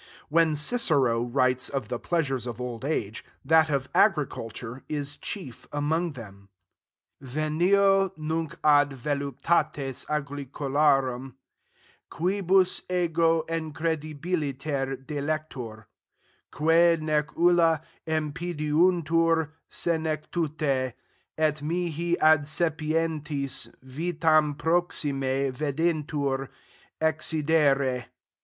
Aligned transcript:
When 0.29 0.55
Cicero 0.55 1.21
writes 1.21 1.69
of 1.69 1.87
the 1.89 1.99
pleasures 1.99 2.47
of 2.47 2.59
old 2.59 2.83
age, 2.83 3.23
that 3.45 3.69
of 3.69 3.87
agriculture 3.93 4.81
is 4.89 5.15
chief 5.15 5.67
among 5.71 6.13
them: 6.13 6.49
"Venio 7.21 8.11
nunc 8.17 8.55
ad 8.63 8.89
voluptates 8.93 10.07
agricolarum, 10.09 11.35
quibus 12.09 12.81
ego 12.91 13.43
incredibiliter 13.47 15.05
delector: 15.05 15.85
quae 16.51 16.97
nec 16.99 17.37
ulla 17.37 17.83
impediuntur 18.07 19.51
senectute, 19.69 20.93
et 21.37 21.61
mihi 21.61 22.17
ad 22.19 22.45
sapientis 22.47 23.71
vitam 23.85 24.55
proxime 24.55 25.53
videntur 25.53 26.49
accedere." 26.99 28.05